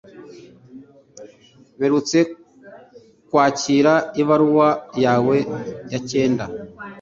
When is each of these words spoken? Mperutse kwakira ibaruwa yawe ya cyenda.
Mperutse 1.77 2.19
kwakira 3.29 3.93
ibaruwa 4.21 4.69
yawe 5.03 5.37
ya 5.91 5.99
cyenda. 6.09 6.45